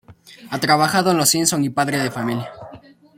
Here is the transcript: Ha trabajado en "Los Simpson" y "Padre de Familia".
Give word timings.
Ha 0.49 0.57
trabajado 0.59 1.11
en 1.11 1.17
"Los 1.17 1.29
Simpson" 1.29 1.63
y 1.63 1.69
"Padre 1.69 1.99
de 1.99 2.09
Familia". 2.09 2.51